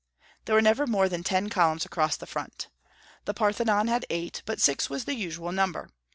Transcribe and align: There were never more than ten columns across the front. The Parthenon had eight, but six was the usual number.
There 0.45 0.55
were 0.55 0.63
never 0.63 0.87
more 0.87 1.07
than 1.07 1.23
ten 1.23 1.47
columns 1.51 1.85
across 1.85 2.17
the 2.17 2.25
front. 2.25 2.69
The 3.25 3.35
Parthenon 3.35 3.87
had 3.87 4.07
eight, 4.09 4.41
but 4.47 4.59
six 4.59 4.89
was 4.89 5.05
the 5.05 5.13
usual 5.13 5.51
number. 5.51 5.89